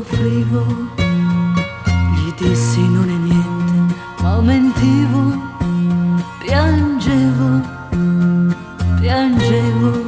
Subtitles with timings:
[0.00, 0.64] soffrivo.
[2.14, 5.36] Gli dissi non è niente, ma mentivo,
[6.38, 7.60] piangevo,
[9.00, 9.99] piangevo.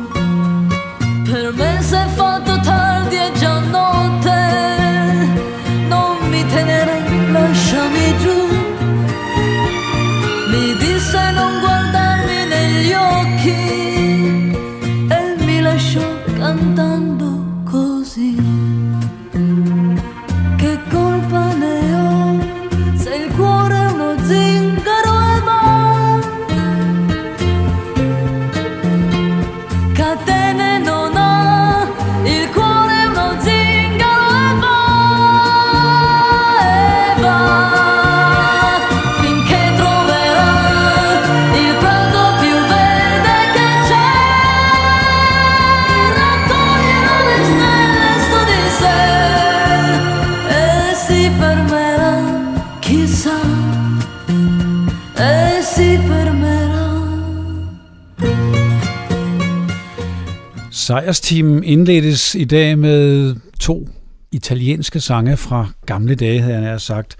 [60.82, 63.88] Sejrsteam indledtes i dag med to
[64.32, 67.16] italienske sange fra gamle dage, havde jeg nær sagt.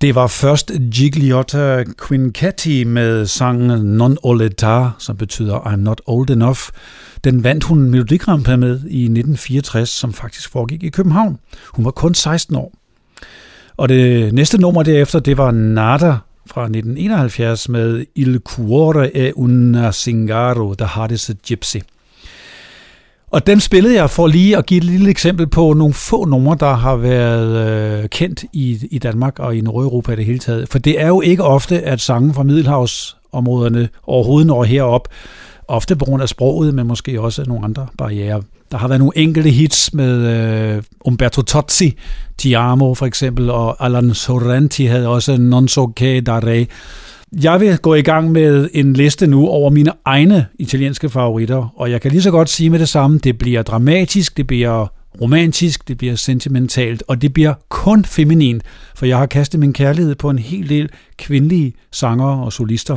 [0.00, 6.60] Det var først Gigliotta Quincetti med sangen Non Oleta, som betyder I'm Not Old Enough.
[7.24, 11.38] Den vandt hun Melodi Grand Prix med i 1964, som faktisk foregik i København.
[11.72, 12.72] Hun var kun 16 år.
[13.76, 16.16] Og det næste nummer derefter, det var Nada
[16.46, 21.78] fra 1971 med Il cuore è una Singaro, der har det Gypsy.
[23.34, 26.56] Og dem spillede jeg for lige at give et lille eksempel på nogle få numre,
[26.60, 27.68] der har været
[28.02, 30.68] øh, kendt i, i Danmark og i Nordeuropa i det hele taget.
[30.68, 35.08] For det er jo ikke ofte, at sange fra Middelhavsområderne overhovedet når herop.
[35.68, 38.42] Ofte på grund af sproget, men måske også nogle andre barriere.
[38.72, 40.12] Der har været nogle enkelte hits med
[40.76, 41.96] øh, Umberto Tozzi,
[42.38, 46.66] Tiamo for eksempel, og Alan Sorrenti havde også Non so che dare.
[47.42, 51.90] Jeg vil gå i gang med en liste nu over mine egne italienske favoritter, og
[51.90, 54.86] jeg kan lige så godt sige med det samme, det bliver dramatisk, det bliver
[55.20, 58.62] romantisk, det bliver sentimentalt, og det bliver kun feminin,
[58.94, 62.96] for jeg har kastet min kærlighed på en hel del kvindelige sanger og solister.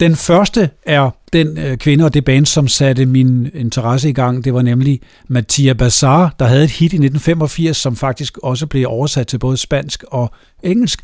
[0.00, 4.44] Den første er den øh, kvinde og det band, som satte min interesse i gang.
[4.44, 8.88] Det var nemlig Mattia Bazar, der havde et hit i 1985, som faktisk også blev
[8.88, 10.30] oversat til både spansk og
[10.62, 11.00] engelsk.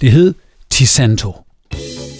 [0.00, 0.34] Det hed
[0.70, 1.47] Tisanto.
[1.70, 2.17] La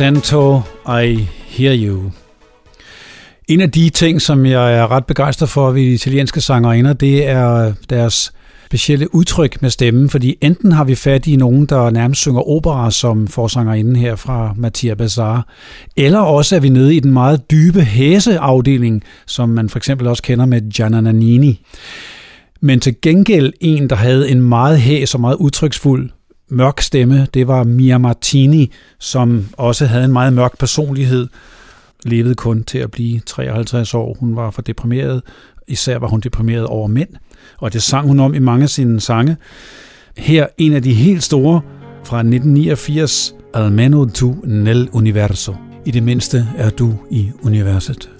[0.00, 2.10] Sento, I Hear You.
[3.48, 7.28] En af de ting, som jeg er ret begejstret for ved de italienske sangerinder, det
[7.28, 8.32] er deres
[8.66, 12.90] specielle udtryk med stemmen, fordi enten har vi fat i nogen, der nærmest synger opera,
[12.90, 15.46] som forsangerinden her fra Mattia Bazar,
[15.96, 20.22] eller også er vi nede i den meget dybe hæseafdeling, som man for eksempel også
[20.22, 21.60] kender med Gianna Nannini.
[22.60, 26.10] Men til gengæld en, der havde en meget hæs og meget udtryksfuld
[26.50, 31.28] mørk stemme, det var Mia Martini, som også havde en meget mørk personlighed,
[32.04, 34.16] levede kun til at blive 53 år.
[34.20, 35.22] Hun var for deprimeret,
[35.68, 37.08] især var hun deprimeret over mænd,
[37.58, 39.36] og det sang hun om i mange af sine sange.
[40.16, 41.60] Her en af de helt store
[42.04, 45.54] fra 1989, Almeno tu nel universo.
[45.86, 48.10] I det mindste er du i universet.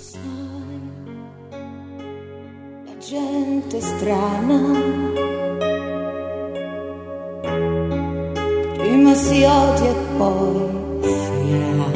[2.86, 4.99] La gente strana
[9.00, 10.68] prima si odia e poi
[11.02, 11.86] si ama.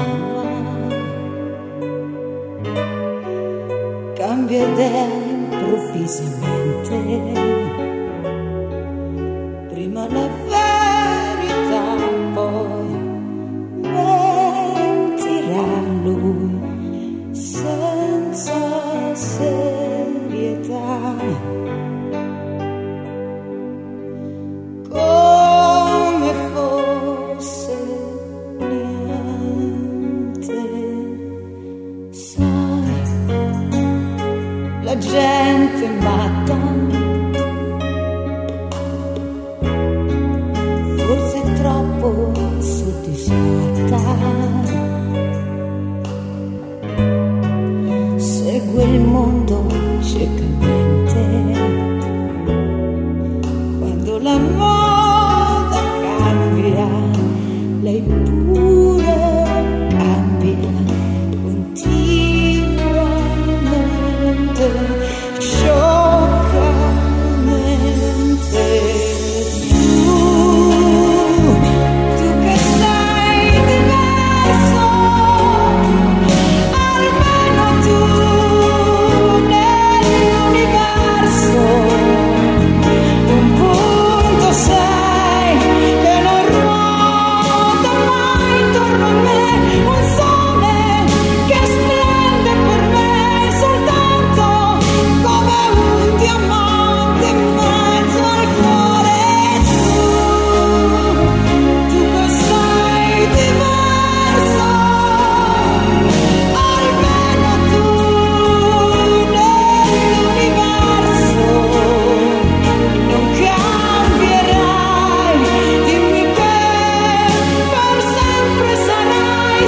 [4.15, 7.34] Cambia idea improvvisamente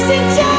[0.07, 0.56] sit down.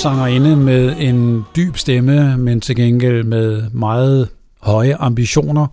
[0.00, 4.28] Sangerinde med en dyb stemme, men til gengæld med meget
[4.60, 5.66] høje ambitioner,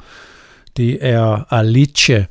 [0.78, 2.26] det er Alice.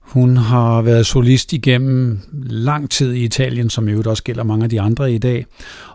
[0.00, 4.70] Hun har været solist igennem lang tid i Italien, som jo også gælder mange af
[4.70, 5.46] de andre i dag.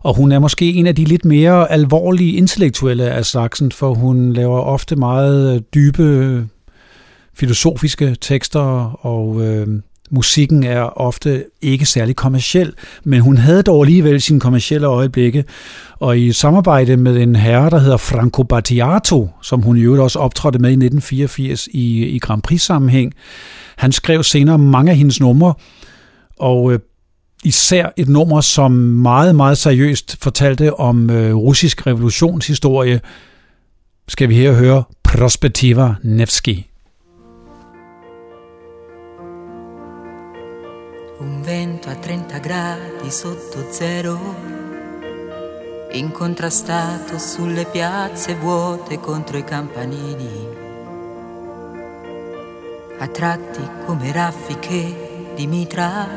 [0.02, 4.34] Og hun er måske en af de lidt mere alvorlige intellektuelle af slagsen, for hun
[4.34, 6.48] laver ofte meget dybe
[7.34, 9.68] filosofiske tekster, og øh,
[10.14, 15.46] musikken er ofte ikke særlig kommersiel, men hun havde dog alligevel sine kommersielle øjeblikke,
[16.00, 20.20] og i samarbejde med en herre, der hedder Franco Battiato, som hun i øvrigt også
[20.20, 23.14] optrådte med i 1984 i, i Grand Prix-sammenhæng,
[23.76, 25.54] han skrev senere mange af hendes numre,
[26.40, 26.80] og øh,
[27.44, 33.02] især et nummer, som meget, meget seriøst fortalte om øh, russisk revolutionshistorie,
[34.08, 36.73] skal vi her høre Prospektiva Nevsky.
[41.44, 44.18] Vento a 30 gradi sotto zero,
[45.92, 50.48] incontrastato sulle piazze vuote contro i campanili,
[52.98, 56.08] a tratti come raffiche di mitra,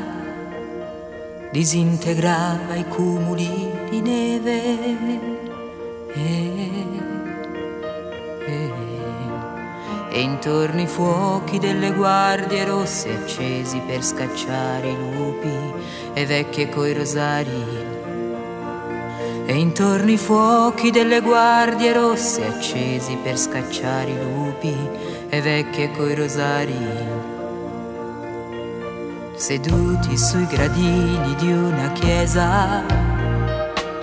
[1.51, 4.61] disintegrava i cumuli di neve.
[6.13, 6.51] E,
[8.45, 8.76] e,
[10.17, 15.55] e intorno i fuochi delle guardie rosse accesi per scacciare i lupi
[16.13, 17.85] e vecchie coi rosari.
[19.45, 24.75] E intorno i fuochi delle guardie rosse accesi per scacciare i lupi
[25.29, 26.87] e vecchie coi rosari.
[29.35, 32.83] Seduti sui gradini di una chiesa,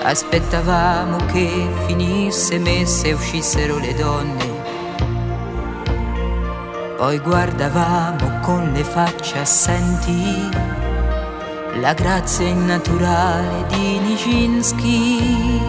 [0.00, 4.63] aspettavamo che finisse messe e uscissero le donne
[6.96, 10.82] poi guardavamo con le facce assenti
[11.80, 15.62] la grazia innaturale di Nijinsky.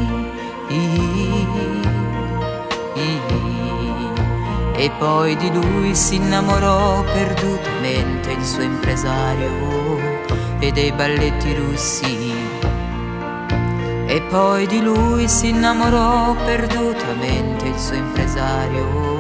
[4.77, 9.50] E poi di lui si innamorò perdutamente il suo impresario
[10.60, 12.34] e dei balletti russi.
[14.08, 19.14] E poi di lui si innamorò perdutamente il suo impresario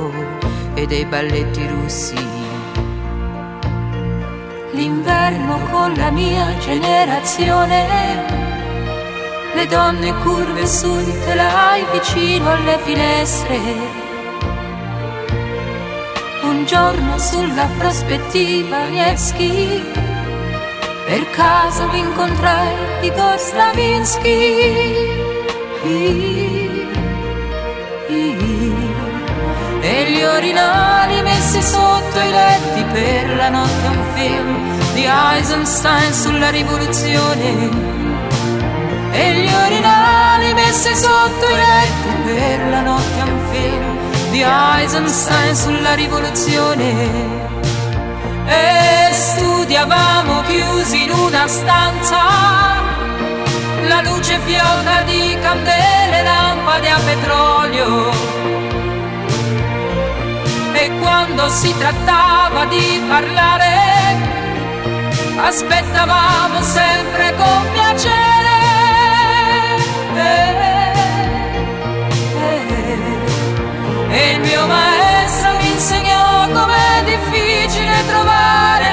[0.75, 2.15] e dei balletti russi.
[4.71, 8.43] L'inverno con la mia generazione,
[9.53, 14.03] le donne curve sul telai vicino alle finestre.
[16.43, 19.81] Un giorno sulla prospettiva Nevsky,
[21.05, 24.33] per caso incontrai Igor Stravinsky.
[29.87, 36.49] E gli orinali messi sotto i letti per la notte un film di Eisenstein sulla
[36.49, 37.69] rivoluzione.
[39.11, 45.93] E gli orinali messi sotto i letti per la notte un film di Eisenstein sulla
[45.93, 47.09] rivoluzione.
[48.47, 52.17] E studiavamo chiusi in una stanza
[53.87, 58.44] la luce fioca di candele, lampade a petrolio
[60.77, 63.75] e quando si trattava di parlare
[65.37, 68.53] aspettavamo sempre con piacere.
[74.09, 78.84] E il mio maestro mi insegnò com'è difficile trovare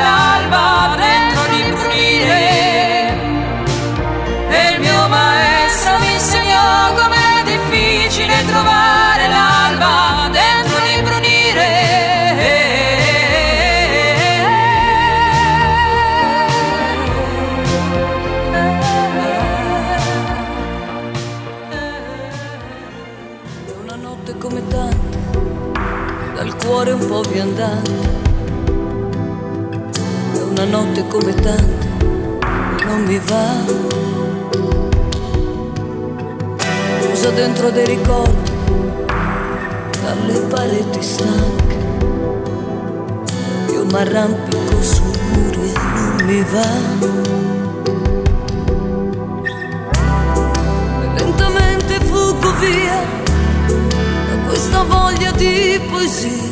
[27.12, 27.90] po' viandante.
[30.32, 31.88] È una notte come tante,
[32.86, 33.48] non mi va.
[37.00, 38.50] Chiusa dentro dei ricordi,
[40.02, 41.76] dalle pareti stanche.
[43.72, 46.70] Io m'arrampico sui muri e non mi va.
[51.18, 53.04] Lentamente fuggo via
[54.28, 56.51] da questa voglia di poesia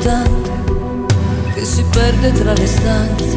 [0.00, 0.50] tante
[1.54, 3.36] che si perde tra le stanze,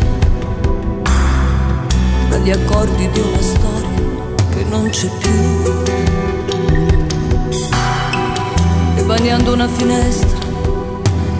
[2.29, 3.89] tra gli accordi di una storia
[4.49, 5.73] che non c'è più.
[8.95, 10.37] E bagnando una finestra,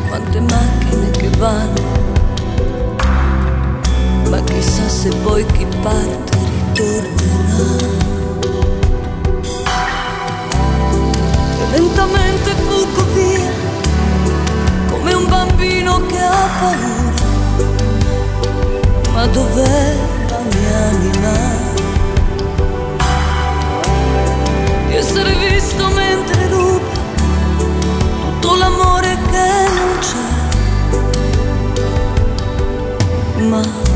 [0.07, 1.81] quante macchine che vanno,
[4.29, 6.37] ma chissà se poi chi parte
[6.73, 7.87] ritornerà.
[11.59, 13.08] E lentamente un
[15.59, 17.13] bambino che ha paura.
[19.11, 19.95] Ma dov'è
[20.29, 21.33] la mia anima?
[24.87, 26.97] Di essere visto mentre ruba
[28.23, 30.27] tutto l'amore che non c'è.
[33.49, 33.88] Ma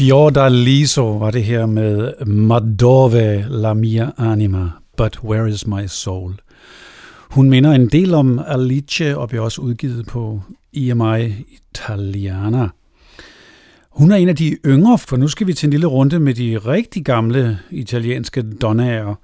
[0.00, 6.34] Fiordaliso var det her med Madove la mia anima, but where is my soul?
[7.30, 12.68] Hun minder en del om Alice og bliver også udgivet på EMI Italiana.
[13.90, 16.34] Hun er en af de yngre, for nu skal vi til en lille runde med
[16.34, 19.14] de rigtig gamle italienske donnager.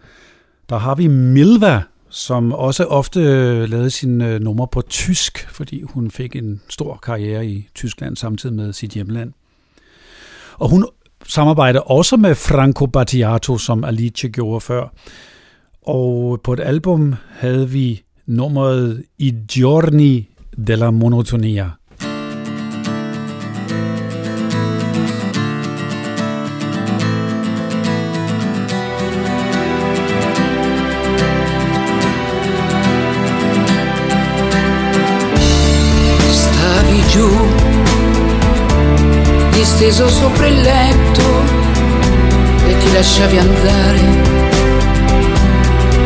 [0.69, 5.83] Der har vi Milva, som også ofte øh, lavede sine øh, numre på tysk, fordi
[5.83, 9.33] hun fik en stor karriere i Tyskland samtidig med sit hjemland.
[10.59, 10.87] Og hun
[11.29, 14.89] samarbejder også med Franco Battiato, som Alice gjorde før.
[15.87, 20.29] Og på et album havde vi nummeret I giorni
[20.67, 21.71] della monotonia.
[39.87, 41.23] Disteso sopra il letto
[42.67, 44.01] e ti lasciavi andare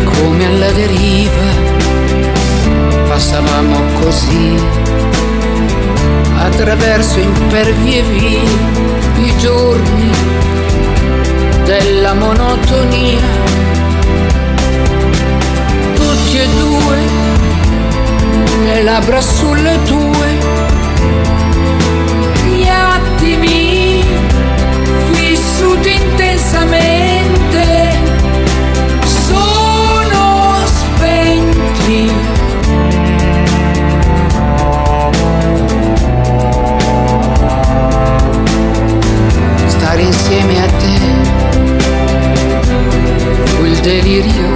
[0.05, 1.49] come alla deriva.
[3.09, 4.55] Passavamo così
[6.37, 8.43] attraverso impervi e vie
[9.25, 10.11] i giorni
[11.65, 13.21] della monotonia.
[15.95, 16.99] Tutti e due
[18.65, 20.70] le labbra sulle tue,
[25.41, 27.93] vissuti intensamente
[29.05, 32.13] sono spenti.
[39.67, 40.99] Stare insieme a te
[43.45, 44.55] fu il delirio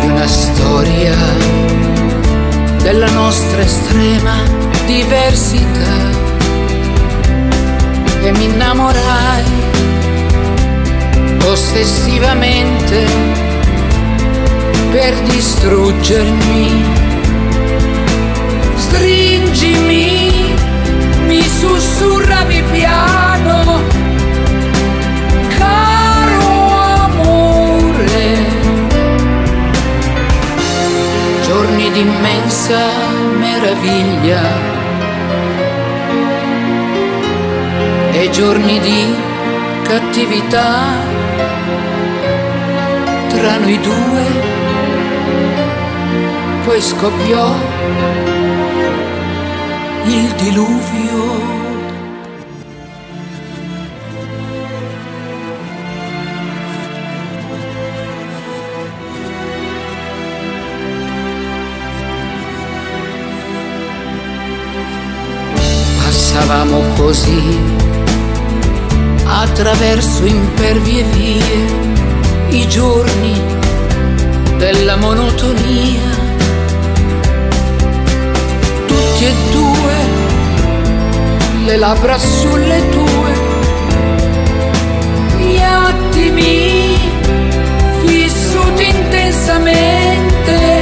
[0.00, 1.14] di una storia
[2.82, 4.42] della nostra estrema
[4.86, 5.63] diversità
[8.36, 9.44] mi innamorai
[11.46, 13.06] ossessivamente
[14.90, 16.84] per distruggermi.
[18.76, 20.54] Stringimi,
[21.26, 23.82] mi sussurravi piano,
[25.58, 26.70] caro
[27.08, 28.36] amore
[31.44, 32.78] giorni di immensa
[33.38, 34.73] meraviglia
[38.24, 39.14] e giorni di
[39.82, 40.80] cattività
[43.28, 44.24] tra noi due.
[46.64, 47.54] Poi scoppiò
[50.06, 51.52] il diluvio.
[66.02, 67.73] Passavamo così
[69.54, 71.40] attraverso impervie vie
[72.48, 73.40] i giorni
[74.56, 76.10] della monotonia.
[78.84, 79.94] Tutti e due,
[81.66, 83.32] le labbra sulle tue,
[85.38, 86.98] gli attimi
[88.06, 90.73] vissuti intensamente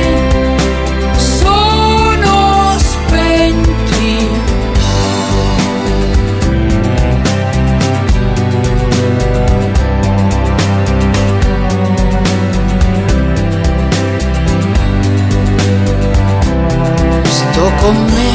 [17.82, 18.30] con me,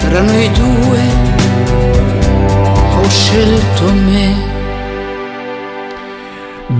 [0.00, 1.02] tra noi due
[2.92, 4.26] ho scelto me.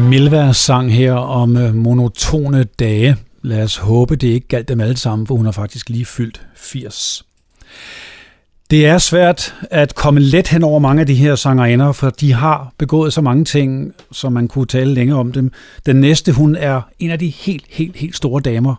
[0.08, 3.16] Milva sang her om øh, monotone dage.
[3.42, 6.46] Lad os håbe, det ikke galt dem alle sammen, for hun har faktisk lige fyldt
[6.54, 7.24] 80.
[8.70, 12.32] Det er svært at komme let hen over mange af de her sangerinder, for de
[12.32, 15.52] har begået så mange ting, som man kunne tale længe om dem.
[15.86, 18.74] Den næste, hun er en af de helt, helt, helt store damer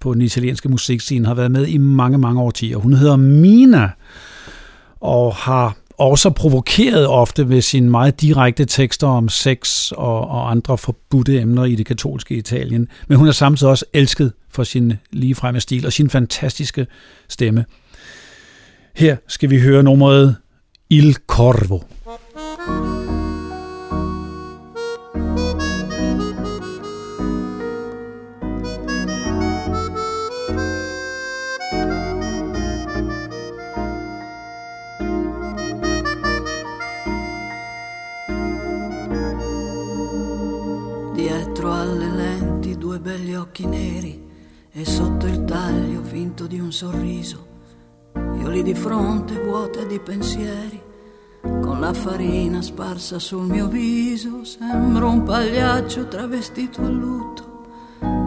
[0.00, 2.76] på den italienske musikscene, har været med i mange, mange årtier.
[2.76, 3.90] Hun hedder Mina,
[5.00, 10.78] og har også provokeret ofte ved sine meget direkte tekster om sex og, og andre
[10.78, 12.88] forbudte emner i det katolske Italien.
[13.08, 16.86] Men hun er samtidig også elsket for sin ligefremme stil og sin fantastiske
[17.28, 17.64] stemme.
[18.94, 20.36] Her skal vi høre nummeret
[20.90, 21.80] Il Corvo.
[43.30, 44.28] Belli occhi neri
[44.72, 47.48] e sotto il taglio finto di un sorriso
[48.14, 50.82] io lì di fronte vuota di pensieri,
[51.42, 57.66] con la farina sparsa sul mio viso, sembro un pagliaccio travestito a lutto,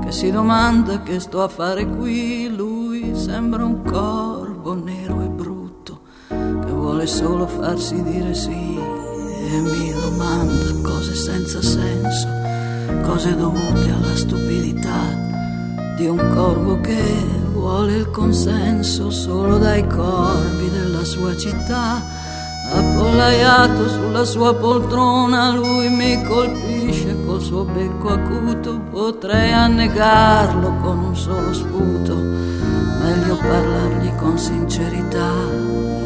[0.04, 2.48] che si domanda che sto a fare qui.
[2.48, 9.92] Lui sembra un corvo nero e brutto, che vuole solo farsi dire sì, e mi
[9.92, 12.43] domanda cose senza senso,
[13.02, 15.24] cose dovute alla stupidità
[15.96, 17.02] di un corvo che
[17.54, 22.02] vuole il consenso solo dai corvi della sua città.
[22.74, 28.80] Appollaiato sulla sua poltrona, lui mi colpisce col suo becco acuto.
[28.90, 36.03] Potrei annegarlo con un solo sputo, meglio parlargli con sincerità.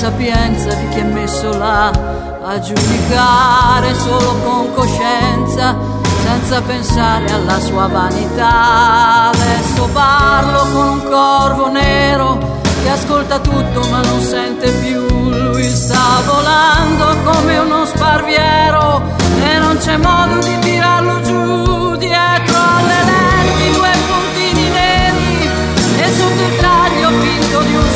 [0.00, 1.90] Sapienza di chi è messo là
[2.42, 5.76] a giudicare solo con coscienza,
[6.22, 9.28] senza pensare alla sua vanità.
[9.28, 12.38] Adesso parlo con un corvo nero
[12.82, 15.06] che ascolta tutto ma non sente più.
[15.06, 19.02] Lui sta volando come uno sparviero
[19.44, 25.50] e non c'è modo di tirarlo giù dietro alle lenti due puntini neri
[25.98, 27.90] e sotto il taglio finto di un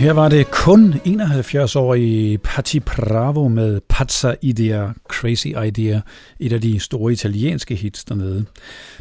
[0.00, 6.00] Her var det kun 71-årige Patti Bravo med Pazza Idea, Crazy Idea,
[6.38, 8.44] et af de store italienske hits dernede.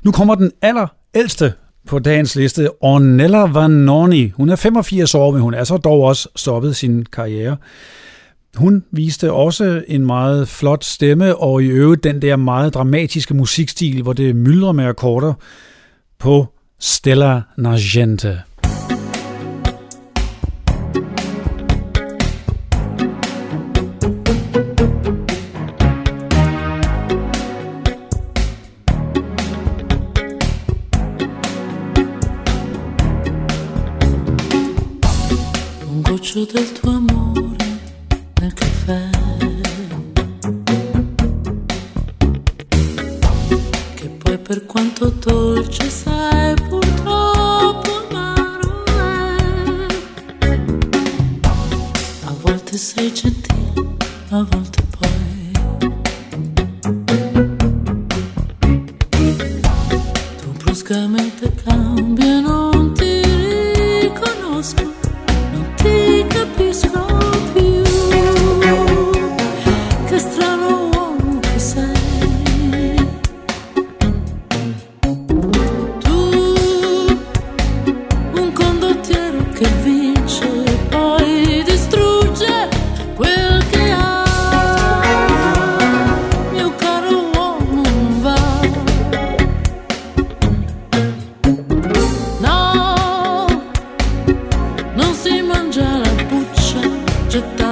[0.03, 1.53] Nu kommer den aller ældste
[1.87, 4.29] på dagens liste, Ornella Vanoni.
[4.29, 7.57] Hun er 85 år, men hun er så dog også stoppet sin karriere.
[8.55, 14.01] Hun viste også en meget flot stemme, og i øvrigt den der meget dramatiske musikstil,
[14.01, 15.33] hvor det myldrer med akkorder
[16.17, 16.47] på
[16.79, 18.41] Stella Nargente.
[36.29, 36.78] ajuda
[94.99, 96.81] non si mangia la buccia
[97.27, 97.68] gettando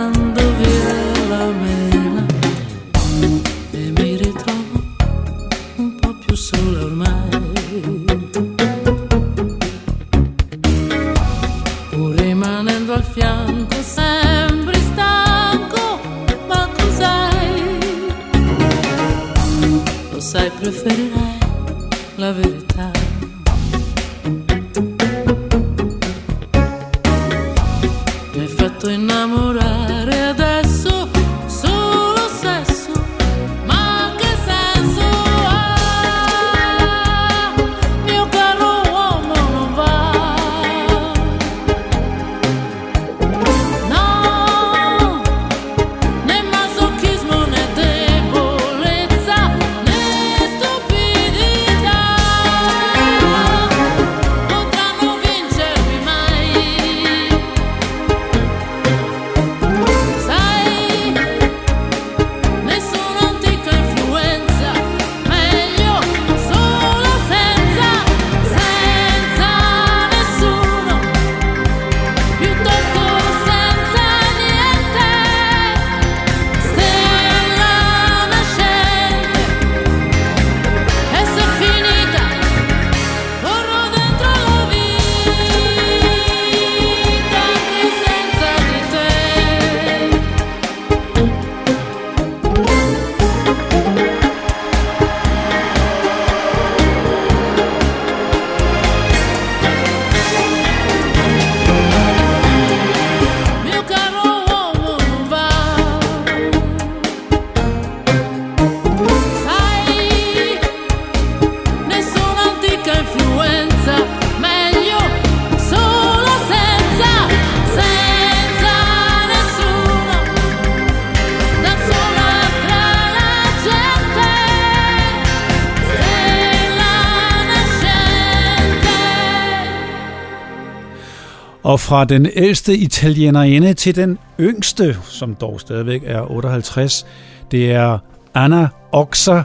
[131.77, 137.05] Og fra den ældste italienerinde til den yngste, som dog stadigvæk er 58,
[137.51, 137.99] det er
[138.33, 139.41] Anna Oxa,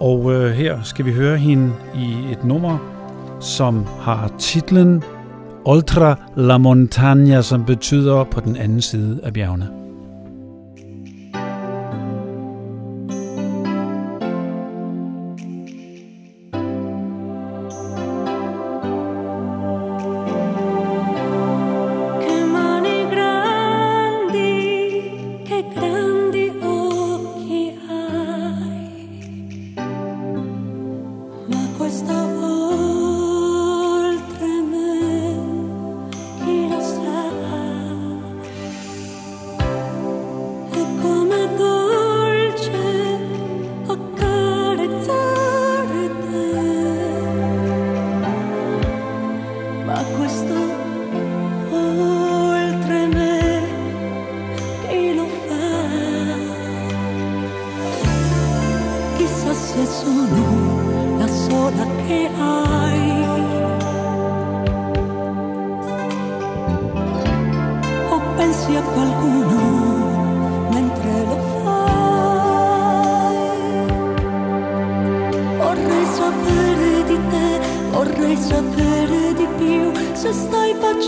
[0.00, 2.78] og øh, her skal vi høre hende i et nummer,
[3.40, 5.02] som har titlen
[5.64, 9.77] Oltra la Montagna, som betyder på den anden side af bjergene.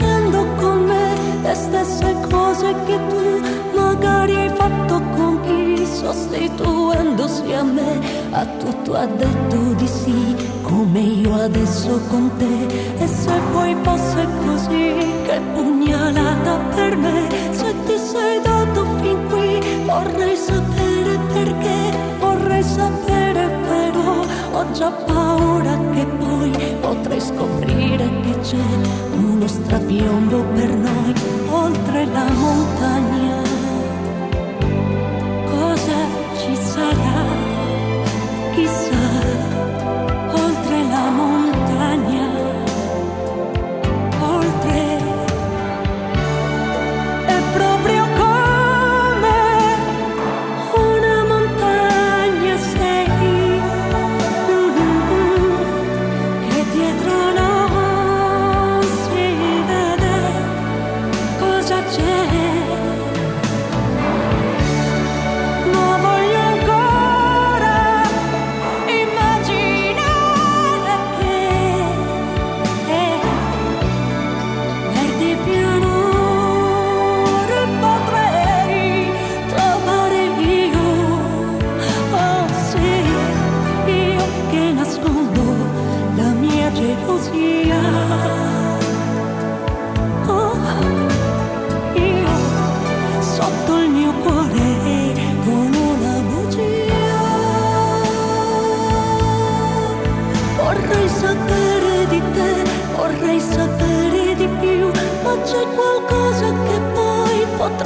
[0.00, 3.40] facendo con me le stesse cose che tu
[3.74, 8.00] magari hai fatto con chi sostituendosi a me.
[8.30, 13.02] A tutto ha detto di sì come io adesso con te.
[13.02, 14.94] E se poi fosse così
[15.24, 21.78] che pugnalata per me se ti sei dato fin qui vorrei sapere perché
[22.18, 28.89] vorrei sapere però ho già paura che poi potrei scoprire che c'è
[29.50, 31.14] strapiombo per noi
[31.50, 33.09] oltre la montagna.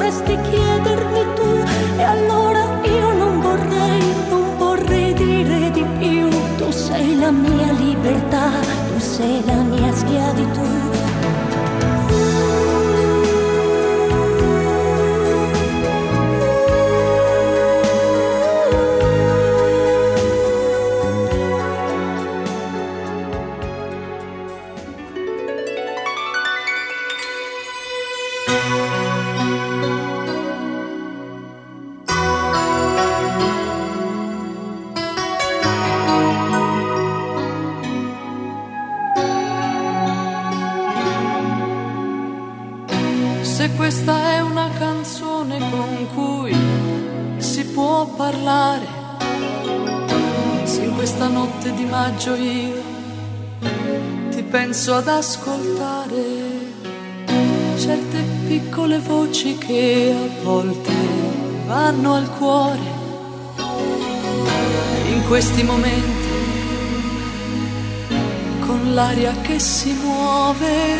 [0.04, 0.34] Penso
[59.66, 60.92] che a volte
[61.66, 62.92] vanno al cuore.
[65.06, 66.28] In questi momenti,
[68.66, 70.96] con l'aria che si muove,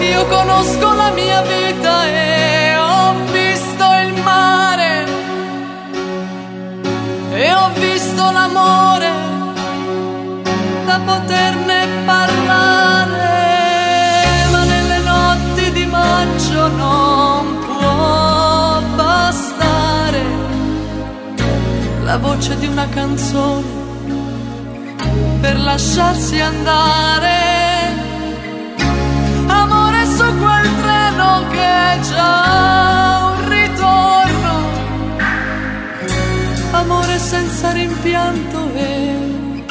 [0.00, 5.06] io conosco la mia vita e ho visto il mare
[7.32, 9.10] e ho visto l'amore
[10.84, 12.23] da poterne parlare,
[22.14, 23.66] la voce di una canzone
[25.40, 27.38] per lasciarsi andare.
[29.46, 34.52] Amore su quel treno che è già un ritorno.
[36.70, 39.64] Amore senza rimpianto e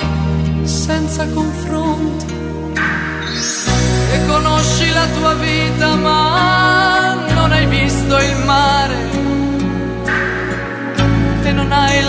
[0.64, 2.33] senza confronto.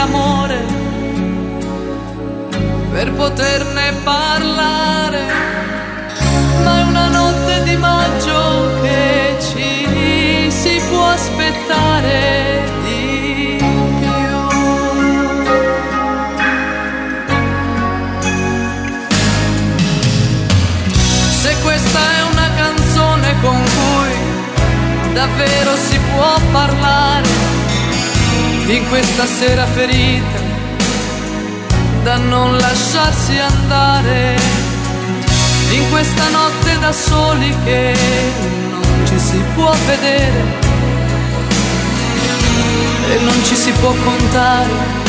[0.05, 0.59] Non hai l'amore
[2.91, 5.23] per poterne parlare.
[6.63, 14.29] Ma è una notte di maggio che ci si può aspettare di più.
[21.43, 27.34] Se questa è una canzone con cui davvero si può parlare
[28.67, 30.41] in questa sera ferita
[32.03, 34.37] da non lasciarsi andare.
[35.71, 37.95] In questa notte da soli che
[38.71, 40.63] non ci si può vedere
[43.09, 45.03] e non ci si può contare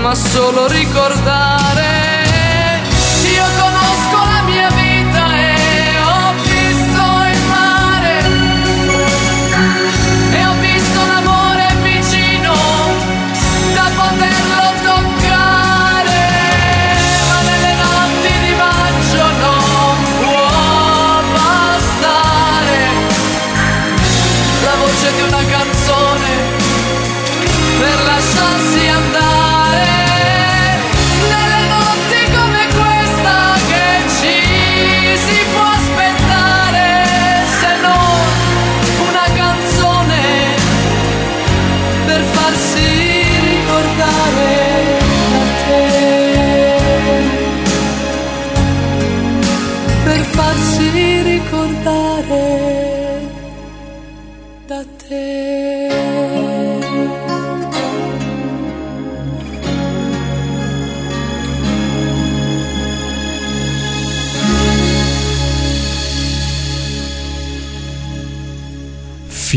[0.00, 1.93] ma solo ricordare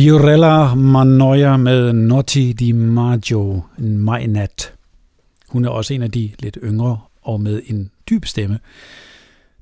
[0.07, 4.73] Fiorella Manoia med Notti di Maggio, en majnat.
[5.49, 8.59] Hun er også en af de lidt yngre og med en dyb stemme.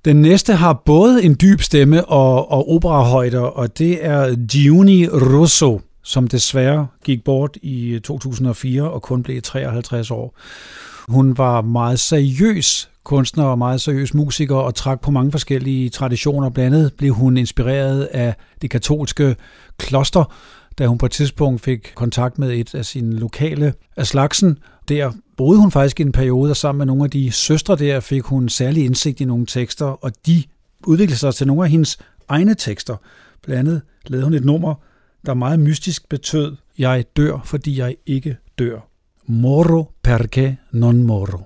[0.05, 5.81] Den næste har både en dyb stemme og, og operahøjder, og det er Giuni Russo,
[6.03, 10.37] som desværre gik bort i eh, 2004 og kun blev 53 år.
[11.07, 16.49] Hun var meget seriøs kunstner og meget seriøs musiker og trak på mange forskellige traditioner.
[16.49, 19.35] Blandt andet blev hun inspireret af det katolske
[19.77, 20.33] kloster,
[20.77, 24.57] da hun på et tidspunkt fik kontakt med et af sine lokale af slagsen.
[24.89, 27.99] Der boede hun faktisk i en periode, og sammen med nogle af de søstre der
[27.99, 30.43] fik hun særlig indsigt i nogle tekster, og de
[30.87, 31.97] udviklede sig til nogle af hendes
[32.29, 32.95] egne tekster.
[33.43, 34.75] Blandt andet lavede hun et nummer,
[35.25, 38.79] der meget mystisk betød, jeg dør, fordi jeg ikke dør.
[39.27, 41.39] Moro perché non moro.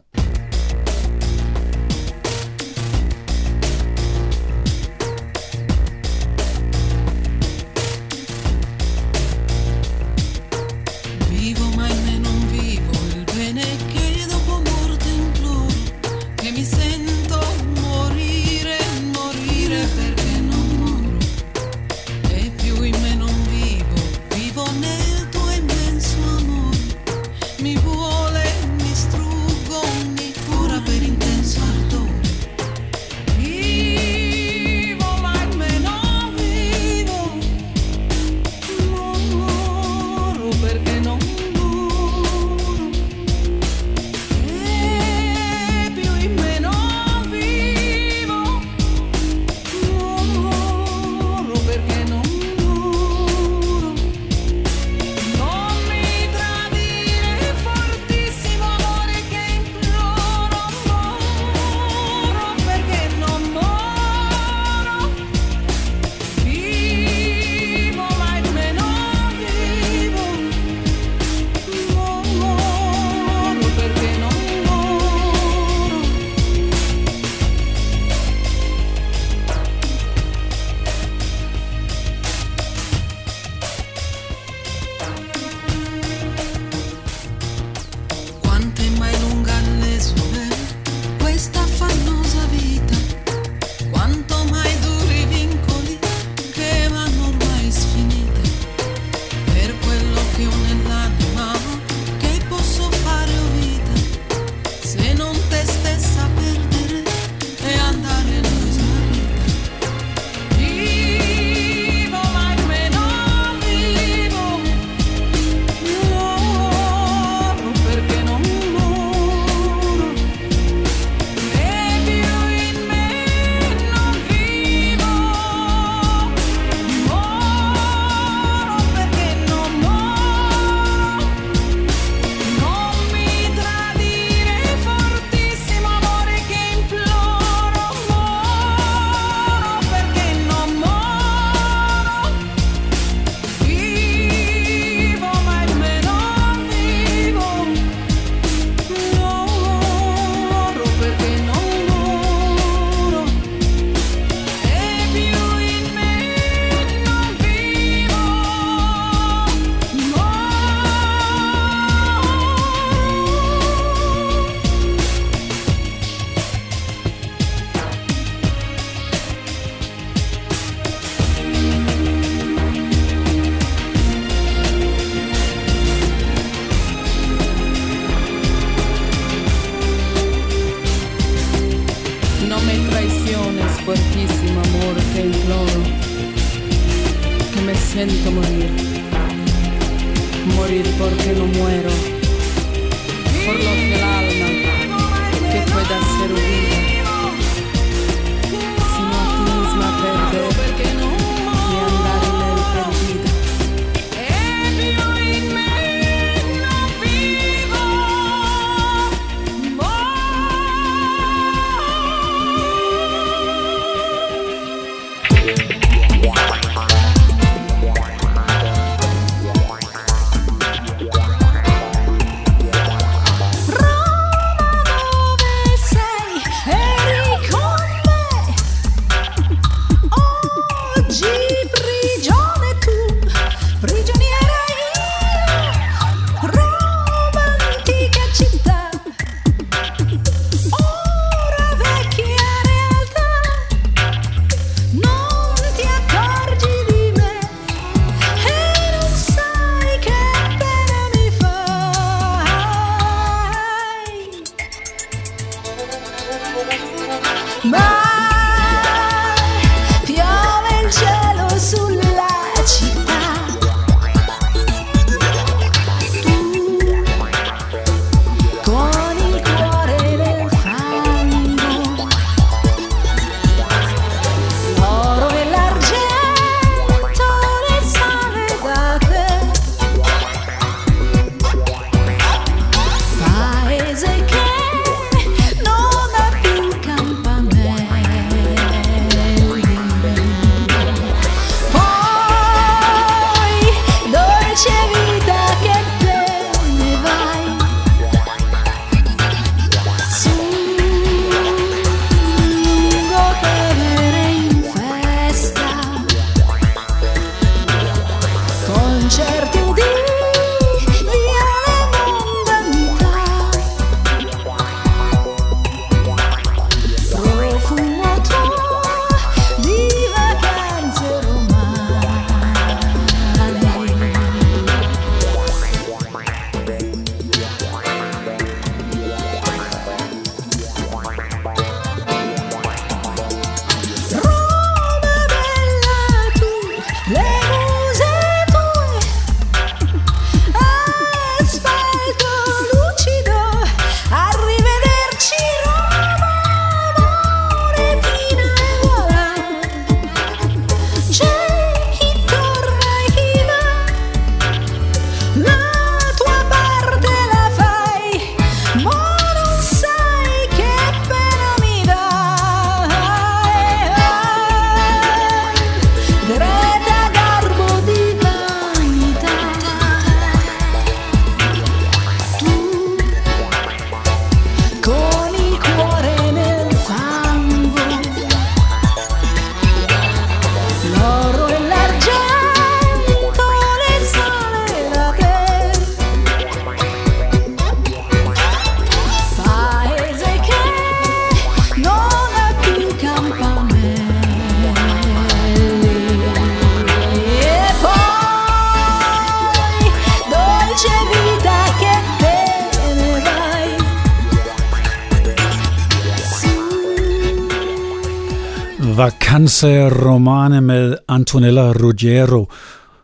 [409.40, 412.48] Vacanze Romane med Antonella Ruggiero.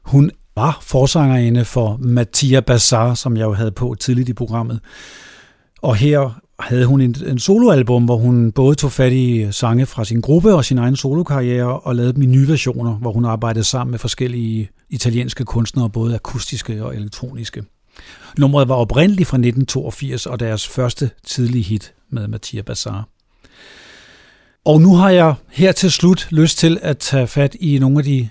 [0.03, 4.79] Hun var forsangerinde for Mattia Bazzar, som jeg jo havde på tidligt i programmet.
[5.81, 10.05] Og her havde hun en, en soloalbum, hvor hun både tog fat i sange fra
[10.05, 13.63] sin gruppe og sin egen solokarriere, og lavede dem i nye versioner, hvor hun arbejdede
[13.63, 17.63] sammen med forskellige italienske kunstnere, både akustiske og elektroniske.
[18.37, 23.07] Nummeret var oprindeligt fra 1982 og deres første tidlige hit med Mattia Bazzar.
[24.65, 28.03] Og nu har jeg her til slut lyst til at tage fat i nogle af
[28.03, 28.29] de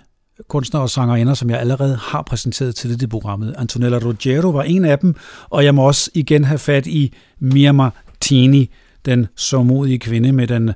[0.48, 3.54] kunstnere og sangerinder, som jeg allerede har præsenteret til det programmet.
[3.58, 5.14] Antonella Ruggiero var en af dem,
[5.50, 8.70] og jeg må også igen have fat i Mia Martini,
[9.04, 10.72] den sårmodige kvinde med den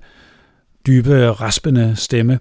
[0.87, 2.39] dybe, raspende stemme.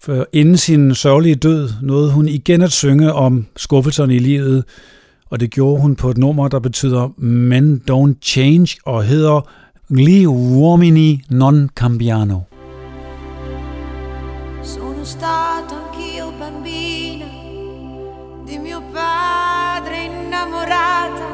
[0.00, 4.64] For inden sin sørgelige død nåede hun igen at synge om skuffelserne i livet,
[5.30, 9.48] og det gjorde hun på et nummer, der betyder Men Don't Change og hedder
[9.90, 12.48] Gli uomini non cambiano.
[14.60, 17.24] Sono stato anch'io bambina
[18.44, 21.24] di mio padre innamorata,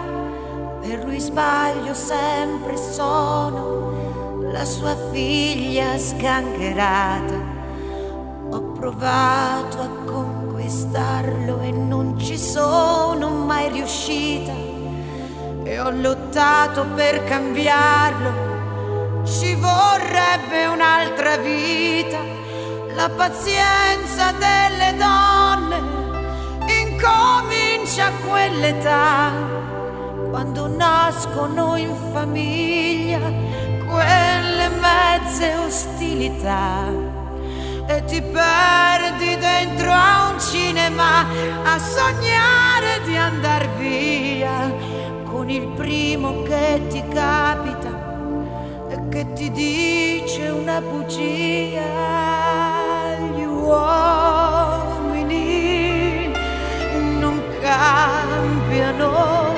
[0.80, 7.34] per lui sbaglio sempre sono la sua figlia sgangherata.
[8.50, 14.73] Ho provato a conquistarlo e non ci sono mai riuscita.
[15.66, 19.22] E ho lottato per cambiarlo.
[19.24, 22.18] Ci vorrebbe un'altra vita,
[22.94, 25.80] la pazienza delle donne
[26.66, 29.32] incomincia a quell'età,
[30.28, 36.92] quando nascono in famiglia quelle mezze ostilità.
[37.86, 41.24] E ti perdi dentro a un cinema
[41.64, 44.72] a sognare di andar via
[45.44, 47.90] con il primo che ti capita
[48.88, 51.82] e che ti dice una bugia.
[53.34, 54.72] Gli uomini
[57.20, 59.52] non cambiano,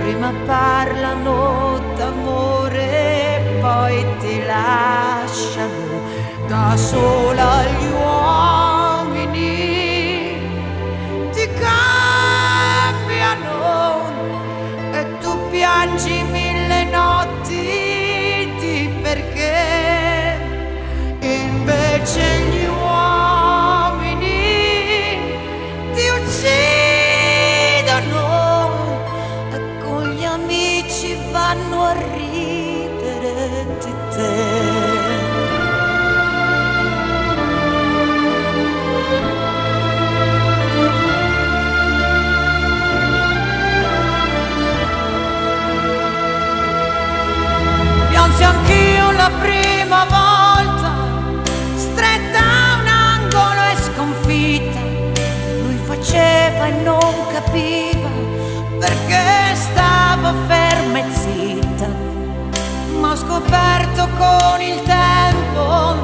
[0.00, 6.00] prima parlano d'amore, poi ti lasciano
[6.46, 8.55] da sola gli uomini
[15.66, 16.25] tu piangi
[57.56, 58.10] capiva
[58.78, 61.88] perché stavo ferma e zitta.
[63.00, 65.94] Ma ho scoperto con il tempo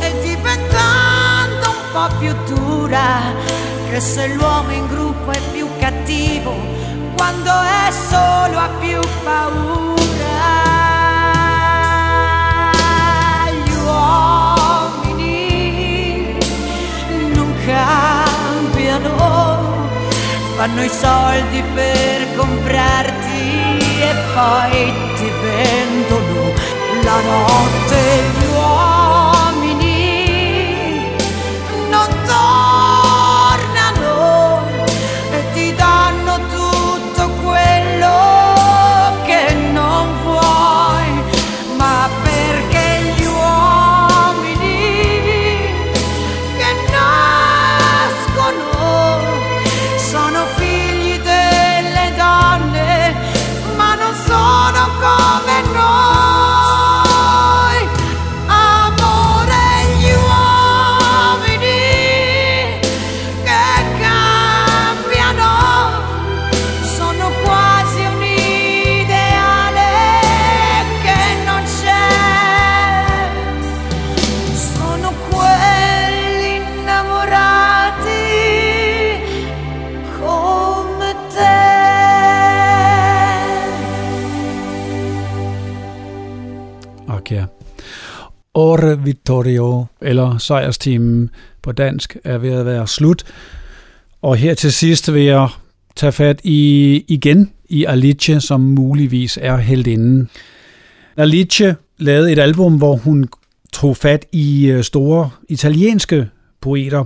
[0.00, 3.20] e diventando un po' più dura
[3.90, 5.11] che se l'uomo in gruppo
[20.62, 26.52] fanno i soldi per comprarti e poi ti vendono
[27.02, 28.41] la notte.
[88.96, 91.30] Vittorio, eller sejrsteamen
[91.62, 93.24] på dansk, er ved at være slut.
[94.22, 95.48] Og her til sidst vil jeg
[95.96, 100.28] tage fat i igen i Alice, som muligvis er heldinden.
[101.16, 103.28] Alice lavede et album, hvor hun
[103.72, 106.28] tog fat i øh, store italienske
[106.60, 107.04] poeter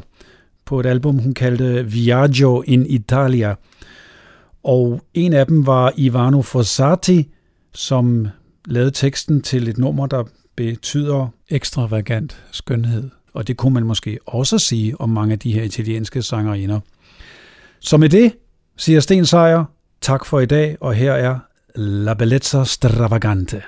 [0.65, 3.55] på et album, hun kaldte Viaggio in Italia.
[4.65, 7.29] Og en af dem var Ivano Fossati,
[7.75, 8.29] som
[8.67, 10.25] lavede teksten til et nummer, der
[10.57, 13.11] betyder ekstravagant skønhed.
[13.35, 16.81] Og det kunne man måske også sige om mange af de her italienske sangerinder.
[17.81, 18.33] Så med det
[18.77, 19.65] siger Sten Sejer
[20.01, 21.39] tak for i dag, og her er
[21.75, 23.63] La Bellezza Stravagante.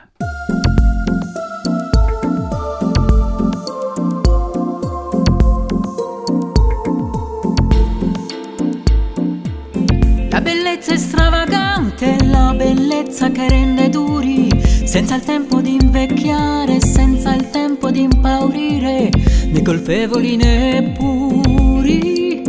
[12.38, 14.48] La bellezza che rende duri,
[14.84, 19.10] senza il tempo di invecchiare, senza il tempo di impaurire,
[19.52, 22.42] né colpevoli né puri,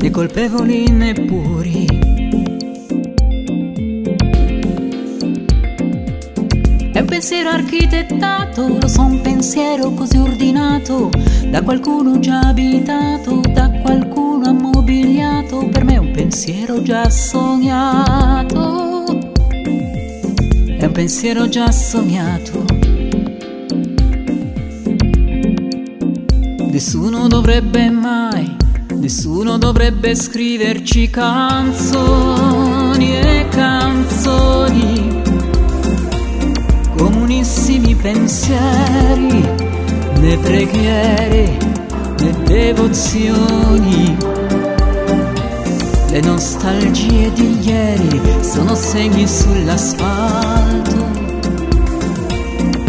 [0.00, 1.86] né colpevoli né puri.
[6.92, 11.08] È un pensiero architettato, lo so, un pensiero così ordinato,
[11.48, 15.99] da qualcuno già abitato, da qualcuno ammobiliato, per me
[16.30, 19.04] pensiero già sognato.
[20.78, 22.64] è un pensiero già sognato.
[26.70, 28.56] Nessuno dovrebbe mai,
[28.94, 35.22] nessuno dovrebbe scriverci canzoni e canzoni,
[36.96, 39.48] comunissimi pensieri,
[40.20, 41.56] né preghiere,
[42.20, 44.39] né devozioni.
[46.10, 51.06] Le nostalgie di ieri sono segni sull'asfalto,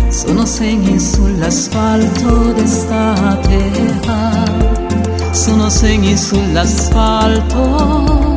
[0.10, 4.00] sono segni sull'asfalto d'estate,
[5.30, 8.34] sono segni sull'asfalto,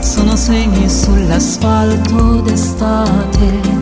[0.00, 3.75] sono segni sull'asfalto d'estate.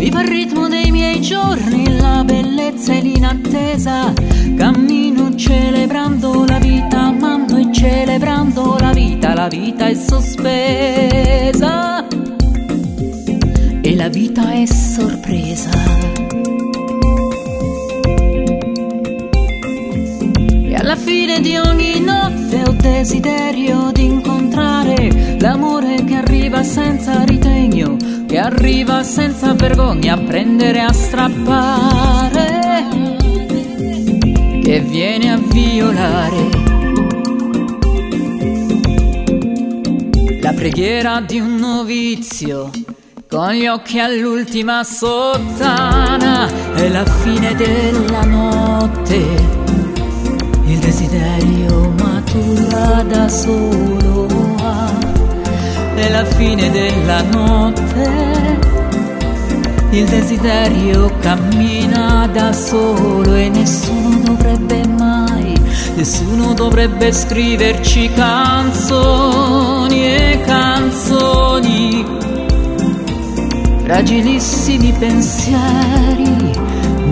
[0.00, 4.10] Viva il ritmo dei miei giorni, la bellezza e l'inattesa.
[4.56, 9.34] Cammino celebrando la vita, amando e celebrando la vita.
[9.34, 11.28] La vita è sospesa
[13.82, 15.68] e la vita è sorpresa.
[20.62, 28.09] E alla fine di ogni notte ho desiderio di incontrare l'amore che arriva senza ritegno
[28.30, 32.60] che arriva senza vergogna a prendere a strappare,
[34.62, 36.48] che viene a violare.
[40.40, 42.70] La preghiera di un novizio
[43.28, 49.16] con gli occhi all'ultima sottana è la fine della notte.
[50.66, 54.09] Il desiderio matura da solo
[56.00, 58.58] è la fine della notte.
[59.90, 65.54] Il desiderio cammina da solo e nessuno dovrebbe mai,
[65.96, 72.06] nessuno dovrebbe scriverci canzoni e canzoni.
[73.84, 76.52] Fragilissimi pensieri,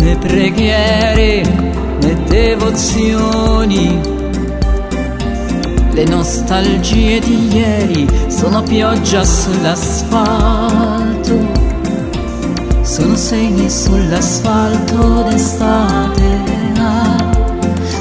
[0.00, 1.42] né preghiere,
[2.00, 4.17] né devozioni
[5.98, 11.36] le nostalgie di ieri sono pioggia sull'asfalto,
[12.82, 16.42] sono segni sull'asfalto d'estate,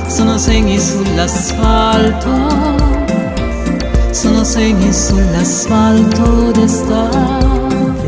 [0.07, 2.29] sono segni sull'asfalto,
[4.11, 8.06] sono segni sull'asfalto d'estate.